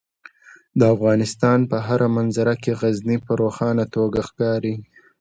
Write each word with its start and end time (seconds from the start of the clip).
د 0.79 0.81
افغانستان 0.95 1.59
په 1.71 1.77
هره 1.87 2.07
منظره 2.17 2.55
کې 2.63 2.71
غزني 2.81 3.17
په 3.25 3.31
روښانه 3.41 3.83
توګه 3.95 4.19
ښکاري. 4.29 4.75